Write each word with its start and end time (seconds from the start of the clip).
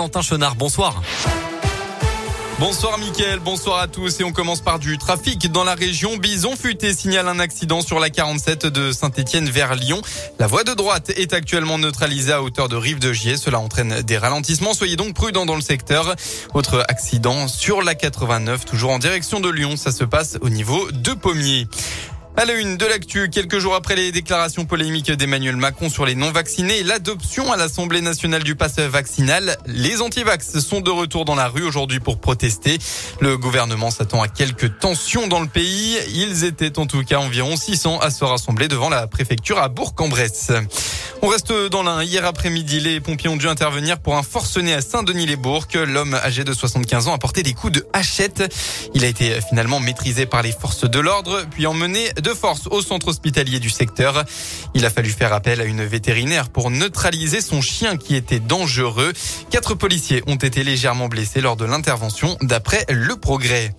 Valentin 0.00 0.22
Chenard. 0.22 0.54
Bonsoir. 0.54 1.02
Bonsoir 2.58 2.96
Mickaël, 2.96 3.38
bonsoir 3.38 3.80
à 3.80 3.86
tous 3.86 4.18
et 4.20 4.24
on 4.24 4.32
commence 4.32 4.62
par 4.62 4.78
du 4.78 4.96
trafic 4.96 5.52
dans 5.52 5.62
la 5.62 5.74
région. 5.74 6.16
Bison 6.16 6.56
Futé 6.56 6.94
signale 6.94 7.28
un 7.28 7.38
accident 7.38 7.82
sur 7.82 8.00
la 8.00 8.08
47 8.08 8.64
de 8.64 8.92
Saint-Etienne 8.92 9.50
vers 9.50 9.74
Lyon. 9.74 10.00
La 10.38 10.46
voie 10.46 10.64
de 10.64 10.72
droite 10.72 11.10
est 11.10 11.34
actuellement 11.34 11.76
neutralisée 11.76 12.32
à 12.32 12.42
hauteur 12.42 12.70
de 12.70 12.76
Rive 12.76 12.98
de 12.98 13.12
Gier. 13.12 13.36
Cela 13.36 13.58
entraîne 13.58 14.00
des 14.00 14.16
ralentissements. 14.16 14.72
Soyez 14.72 14.96
donc 14.96 15.12
prudents 15.12 15.44
dans 15.44 15.56
le 15.56 15.60
secteur. 15.60 16.16
Autre 16.54 16.82
accident 16.88 17.46
sur 17.46 17.82
la 17.82 17.94
89, 17.94 18.64
toujours 18.64 18.92
en 18.92 18.98
direction 18.98 19.38
de 19.40 19.50
Lyon. 19.50 19.76
Ça 19.76 19.92
se 19.92 20.04
passe 20.04 20.38
au 20.40 20.48
niveau 20.48 20.90
de 20.92 21.12
Pommiers. 21.12 21.68
À 22.36 22.44
la 22.46 22.54
une 22.54 22.76
de 22.76 22.86
l'actu, 22.86 23.28
quelques 23.28 23.58
jours 23.58 23.74
après 23.74 23.96
les 23.96 24.12
déclarations 24.12 24.64
polémiques 24.64 25.10
d'Emmanuel 25.10 25.56
Macron 25.56 25.90
sur 25.90 26.06
les 26.06 26.14
non-vaccinés 26.14 26.78
et 26.78 26.82
l'adoption 26.84 27.52
à 27.52 27.56
l'Assemblée 27.56 28.00
nationale 28.00 28.44
du 28.44 28.54
pass 28.54 28.78
vaccinal, 28.78 29.58
les 29.66 30.00
antivax 30.00 30.58
sont 30.60 30.80
de 30.80 30.90
retour 30.90 31.24
dans 31.24 31.34
la 31.34 31.48
rue 31.48 31.64
aujourd'hui 31.64 32.00
pour 32.00 32.18
protester. 32.18 32.78
Le 33.20 33.36
gouvernement 33.36 33.90
s'attend 33.90 34.22
à 34.22 34.28
quelques 34.28 34.78
tensions 34.78 35.26
dans 35.26 35.40
le 35.40 35.48
pays. 35.48 35.98
Ils 36.14 36.44
étaient 36.44 36.78
en 36.78 36.86
tout 36.86 37.04
cas 37.04 37.18
environ 37.18 37.56
600 37.56 37.98
à 37.98 38.10
se 38.10 38.24
rassembler 38.24 38.68
devant 38.68 38.88
la 38.88 39.06
préfecture 39.06 39.58
à 39.58 39.68
Bourg-en-Bresse. 39.68 40.52
On 41.22 41.28
reste 41.28 41.52
dans 41.52 41.82
l'un. 41.82 42.02
Hier 42.02 42.24
après-midi, 42.24 42.80
les 42.80 42.98
pompiers 42.98 43.28
ont 43.28 43.36
dû 43.36 43.46
intervenir 43.46 43.98
pour 43.98 44.16
un 44.16 44.22
forcené 44.22 44.72
à 44.72 44.80
Saint-Denis-les-Bourgs. 44.80 45.66
L'homme 45.86 46.14
âgé 46.14 46.44
de 46.44 46.52
75 46.54 47.08
ans 47.08 47.12
a 47.12 47.18
porté 47.18 47.42
des 47.42 47.52
coups 47.52 47.74
de 47.74 47.86
hachette. 47.92 48.42
Il 48.94 49.04
a 49.04 49.06
été 49.06 49.38
finalement 49.46 49.80
maîtrisé 49.80 50.24
par 50.24 50.40
les 50.40 50.52
forces 50.52 50.88
de 50.88 50.98
l'ordre, 50.98 51.44
puis 51.50 51.66
emmené 51.66 52.10
de 52.14 52.30
force 52.30 52.68
au 52.70 52.80
centre 52.80 53.08
hospitalier 53.08 53.60
du 53.60 53.68
secteur. 53.68 54.24
Il 54.74 54.86
a 54.86 54.90
fallu 54.90 55.10
faire 55.10 55.34
appel 55.34 55.60
à 55.60 55.64
une 55.64 55.84
vétérinaire 55.84 56.48
pour 56.48 56.70
neutraliser 56.70 57.42
son 57.42 57.60
chien 57.60 57.98
qui 57.98 58.16
était 58.16 58.40
dangereux. 58.40 59.12
Quatre 59.50 59.74
policiers 59.74 60.22
ont 60.26 60.36
été 60.36 60.64
légèrement 60.64 61.08
blessés 61.08 61.42
lors 61.42 61.56
de 61.56 61.66
l'intervention 61.66 62.38
d'après 62.40 62.86
le 62.88 63.14
progrès. 63.16 63.74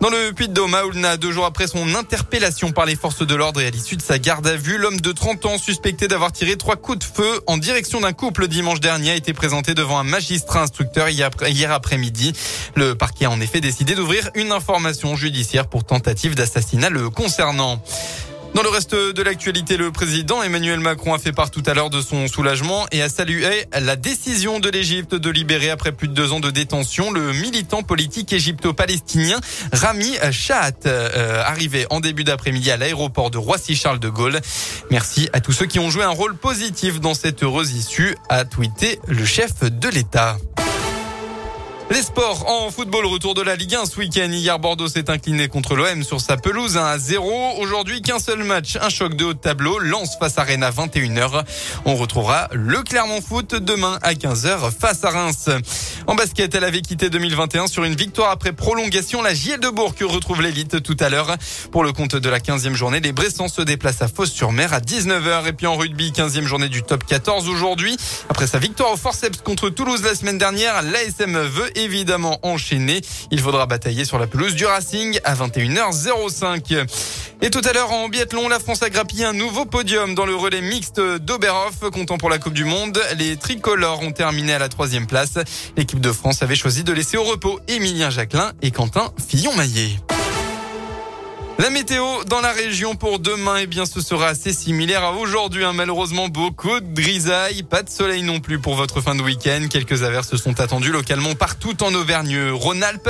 Dans 0.00 0.10
le 0.10 0.32
Puy-de-Dôme, 0.32 0.76
deux 1.18 1.32
jours 1.32 1.46
après 1.46 1.66
son 1.66 1.94
interpellation 1.94 2.70
par 2.70 2.84
les 2.84 2.96
forces 2.96 3.26
de 3.26 3.34
l'ordre 3.34 3.62
et 3.62 3.66
à 3.66 3.70
l'issue 3.70 3.96
de 3.96 4.02
sa 4.02 4.18
garde 4.18 4.46
à 4.46 4.54
vue, 4.54 4.76
l'homme 4.76 5.00
de 5.00 5.10
30 5.10 5.46
ans 5.46 5.58
suspecté 5.58 6.06
d'avoir 6.06 6.32
tiré 6.32 6.56
trois 6.56 6.76
coups 6.76 6.98
de 6.98 7.04
feu 7.04 7.40
en 7.46 7.56
direction 7.56 8.00
d'un 8.00 8.12
couple 8.12 8.46
dimanche 8.46 8.80
dernier 8.80 9.12
a 9.12 9.14
été 9.14 9.32
présenté 9.32 9.72
devant 9.72 9.98
un 9.98 10.04
magistrat 10.04 10.60
instructeur 10.60 11.08
hier 11.08 11.72
après-midi. 11.72 12.34
Le 12.74 12.94
parquet 12.94 13.24
a 13.24 13.30
en 13.30 13.40
effet 13.40 13.60
décidé 13.60 13.94
d'ouvrir 13.94 14.28
une 14.34 14.52
information 14.52 15.16
judiciaire 15.16 15.66
pour 15.66 15.84
tentative 15.84 16.34
d'assassinat 16.34 16.90
le 16.90 17.08
concernant. 17.08 17.82
Dans 18.54 18.62
le 18.62 18.68
reste 18.70 18.94
de 18.94 19.22
l'actualité, 19.22 19.76
le 19.76 19.92
président 19.92 20.42
Emmanuel 20.42 20.80
Macron 20.80 21.12
a 21.12 21.18
fait 21.18 21.32
part 21.32 21.50
tout 21.50 21.62
à 21.66 21.74
l'heure 21.74 21.90
de 21.90 22.00
son 22.00 22.26
soulagement 22.26 22.86
et 22.90 23.02
a 23.02 23.08
salué 23.08 23.66
la 23.78 23.96
décision 23.96 24.60
de 24.60 24.70
l'Égypte 24.70 25.14
de 25.14 25.30
libérer 25.30 25.68
après 25.70 25.92
plus 25.92 26.08
de 26.08 26.14
deux 26.14 26.32
ans 26.32 26.40
de 26.40 26.50
détention 26.50 27.10
le 27.10 27.32
militant 27.34 27.82
politique 27.82 28.32
égypto-palestinien 28.32 29.40
Rami 29.72 30.16
Shahat, 30.30 30.86
euh, 30.86 31.42
arrivé 31.44 31.86
en 31.90 32.00
début 32.00 32.24
d'après-midi 32.24 32.70
à 32.70 32.78
l'aéroport 32.78 33.30
de 33.30 33.38
Roissy-Charles 33.38 34.00
de 34.00 34.08
Gaulle. 34.08 34.40
Merci 34.90 35.28
à 35.32 35.40
tous 35.40 35.52
ceux 35.52 35.66
qui 35.66 35.78
ont 35.78 35.90
joué 35.90 36.04
un 36.04 36.10
rôle 36.10 36.36
positif 36.36 37.00
dans 37.00 37.14
cette 37.14 37.42
heureuse 37.42 37.72
issue, 37.72 38.16
a 38.30 38.44
tweeté 38.44 38.98
le 39.06 39.24
chef 39.24 39.64
de 39.64 39.88
l'État. 39.88 40.38
Les 41.88 42.02
sports 42.02 42.50
en 42.50 42.72
football, 42.72 43.06
retour 43.06 43.34
de 43.34 43.42
la 43.42 43.54
Ligue 43.54 43.76
1 43.76 43.86
ce 43.86 44.00
week-end. 44.00 44.28
Hier, 44.32 44.58
Bordeaux 44.58 44.88
s'est 44.88 45.08
incliné 45.08 45.46
contre 45.46 45.76
l'OM 45.76 46.02
sur 46.02 46.20
sa 46.20 46.36
pelouse 46.36 46.76
1 46.76 46.84
à 46.84 46.98
0. 46.98 47.60
Aujourd'hui, 47.60 48.02
qu'un 48.02 48.18
seul 48.18 48.42
match, 48.42 48.76
un 48.82 48.88
choc 48.88 49.14
de 49.14 49.24
haut 49.24 49.34
de 49.34 49.38
tableau. 49.38 49.78
Lance 49.78 50.18
face 50.18 50.36
à 50.36 50.42
Rennes 50.42 50.64
à 50.64 50.72
21h. 50.72 51.44
On 51.84 51.94
retrouvera 51.94 52.48
le 52.52 52.82
Clermont 52.82 53.20
Foot 53.20 53.54
demain 53.54 54.00
à 54.02 54.14
15h 54.14 54.72
face 54.72 55.04
à 55.04 55.10
Reims. 55.10 55.48
En 56.08 56.16
basket, 56.16 56.56
elle 56.56 56.64
avait 56.64 56.82
quitté 56.82 57.08
2021 57.08 57.68
sur 57.68 57.84
une 57.84 57.94
victoire 57.94 58.30
après 58.30 58.52
prolongation. 58.52 59.22
La 59.22 59.32
JL 59.32 59.60
de 59.60 59.68
Bourg 59.68 59.94
retrouve 60.00 60.42
l'élite 60.42 60.82
tout 60.82 60.96
à 60.98 61.08
l'heure. 61.08 61.36
Pour 61.70 61.84
le 61.84 61.92
compte 61.92 62.16
de 62.16 62.28
la 62.28 62.40
15e 62.40 62.74
journée, 62.74 62.98
les 62.98 63.12
Bressans 63.12 63.48
se 63.48 63.62
déplacent 63.62 64.02
à 64.02 64.08
Fos-sur-Mer 64.08 64.72
à 64.72 64.80
19h. 64.80 65.46
Et 65.46 65.52
puis 65.52 65.68
en 65.68 65.76
rugby, 65.76 66.10
15e 66.10 66.46
journée 66.46 66.68
du 66.68 66.82
top 66.82 67.06
14 67.06 67.48
aujourd'hui. 67.48 67.96
Après 68.28 68.48
sa 68.48 68.58
victoire 68.58 68.92
au 68.92 68.96
forceps 68.96 69.40
contre 69.42 69.70
Toulouse 69.70 70.02
la 70.02 70.16
semaine 70.16 70.38
dernière, 70.38 70.82
l'ASM 70.82 71.38
veut 71.38 71.75
évidemment 71.76 72.38
enchaîné. 72.42 73.00
Il 73.30 73.40
faudra 73.40 73.66
batailler 73.66 74.04
sur 74.04 74.18
la 74.18 74.26
pelouse 74.26 74.54
du 74.54 74.66
Racing 74.66 75.18
à 75.24 75.34
21h05. 75.34 76.86
Et 77.42 77.50
tout 77.50 77.60
à 77.64 77.72
l'heure 77.72 77.92
en 77.92 78.08
biathlon, 78.08 78.48
la 78.48 78.58
France 78.58 78.82
a 78.82 78.90
grappillé 78.90 79.24
un 79.24 79.32
nouveau 79.32 79.66
podium 79.66 80.14
dans 80.14 80.26
le 80.26 80.34
relais 80.34 80.62
mixte 80.62 81.00
d'Oberhof, 81.00 81.90
comptant 81.92 82.16
pour 82.18 82.30
la 82.30 82.38
Coupe 82.38 82.54
du 82.54 82.64
Monde. 82.64 82.98
Les 83.18 83.36
tricolores 83.36 84.02
ont 84.02 84.12
terminé 84.12 84.54
à 84.54 84.58
la 84.58 84.68
troisième 84.68 85.06
place. 85.06 85.34
L'équipe 85.76 86.00
de 86.00 86.12
France 86.12 86.42
avait 86.42 86.56
choisi 86.56 86.82
de 86.82 86.92
laisser 86.92 87.16
au 87.16 87.24
repos 87.24 87.60
Émilien 87.68 88.10
Jacquelin 88.10 88.52
et 88.62 88.70
Quentin 88.70 89.12
Fillon-Maillet. 89.28 90.15
La 91.58 91.70
météo 91.70 92.04
dans 92.28 92.42
la 92.42 92.52
région 92.52 92.96
pour 92.96 93.18
demain, 93.18 93.56
eh 93.60 93.66
bien, 93.66 93.86
ce 93.86 94.02
sera 94.02 94.28
assez 94.28 94.52
similaire 94.52 95.02
à 95.02 95.12
aujourd'hui. 95.12 95.64
Hein. 95.64 95.72
Malheureusement, 95.72 96.28
beaucoup 96.28 96.80
de 96.80 96.94
grisailles, 96.94 97.62
pas 97.62 97.82
de 97.82 97.88
soleil 97.88 98.22
non 98.22 98.40
plus 98.40 98.58
pour 98.58 98.74
votre 98.74 99.00
fin 99.00 99.14
de 99.14 99.22
week-end. 99.22 99.66
Quelques 99.70 100.02
averses 100.02 100.36
sont 100.36 100.60
attendues 100.60 100.92
localement 100.92 101.34
partout 101.34 101.82
en 101.82 101.94
Auvergne-Rhône-Alpes. 101.94 103.08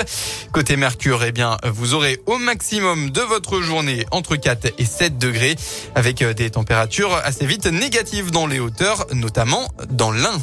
Côté 0.52 0.76
Mercure, 0.76 1.24
eh 1.24 1.32
bien, 1.32 1.56
vous 1.64 1.94
aurez 1.94 2.20
au 2.26 2.38
maximum 2.38 3.10
de 3.10 3.20
votre 3.20 3.62
journée 3.62 4.06
entre 4.12 4.36
4 4.36 4.74
et 4.78 4.84
7 4.84 5.18
degrés 5.18 5.56
avec 5.96 6.22
euh, 6.22 6.32
des 6.32 6.50
températures 6.50 7.14
assez 7.24 7.46
vite 7.46 7.66
négatives 7.66 8.30
dans 8.30 8.46
les 8.46 8.60
hauteurs, 8.60 9.06
notamment 9.12 9.68
dans 9.90 10.12
l'Ain. 10.12 10.40